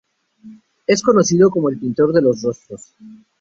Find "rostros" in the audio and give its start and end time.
2.41-2.87